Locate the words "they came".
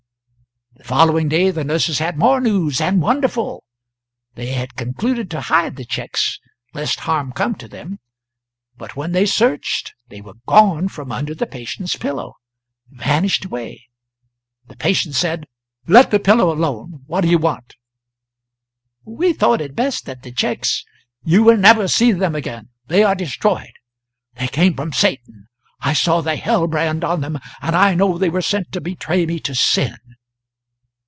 24.35-24.75